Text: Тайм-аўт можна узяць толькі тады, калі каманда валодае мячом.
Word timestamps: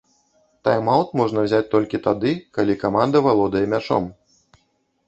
Тайм-аўт 0.67 1.11
можна 1.21 1.43
узяць 1.49 1.67
толькі 1.75 2.01
тады, 2.09 2.33
калі 2.59 2.79
каманда 2.87 3.17
валодае 3.29 3.65
мячом. 3.77 4.11